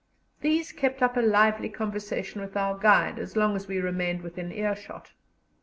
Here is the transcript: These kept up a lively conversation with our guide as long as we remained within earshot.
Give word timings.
These 0.41 0.71
kept 0.71 1.03
up 1.03 1.15
a 1.15 1.19
lively 1.21 1.69
conversation 1.69 2.41
with 2.41 2.57
our 2.57 2.75
guide 2.75 3.19
as 3.19 3.35
long 3.35 3.55
as 3.55 3.67
we 3.67 3.77
remained 3.79 4.23
within 4.23 4.51
earshot. 4.51 5.11